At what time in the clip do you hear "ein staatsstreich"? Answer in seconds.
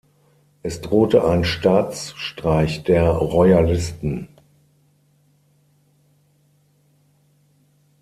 1.25-2.81